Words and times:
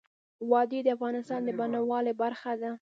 وادي 0.51 0.79
د 0.83 0.87
افغانستان 0.95 1.39
د 1.43 1.49
بڼوالۍ 1.59 2.13
برخه 2.21 2.51
ده. 2.61 2.71